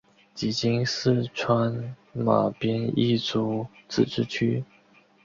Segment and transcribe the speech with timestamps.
[0.33, 4.65] 即今四川马边彝族自治县。